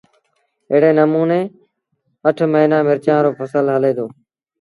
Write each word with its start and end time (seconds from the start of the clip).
ايڙي 0.71 0.91
نموٚني 0.99 1.41
اٺ 2.27 2.37
مهينآݩ 2.51 2.85
مرچآݩ 2.87 3.23
رو 3.23 3.29
ڦسل 3.37 3.65
هلي 3.75 3.91
دو 3.97 4.07